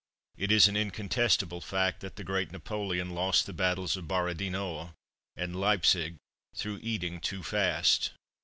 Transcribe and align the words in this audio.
It 0.35 0.51
is 0.51 0.67
an 0.67 0.75
incontestable 0.75 1.61
fact 1.61 1.99
that 1.99 2.15
the 2.15 2.23
great 2.23 2.51
Napoleon 2.51 3.11
lost 3.11 3.45
the 3.45 3.53
battles 3.53 3.95
of 3.95 4.07
Borodino 4.07 4.95
and 5.35 5.55
Leipsic 5.55 6.15
through 6.55 6.79
eating 6.81 7.19
too 7.21 7.43
fast. 7.43 8.09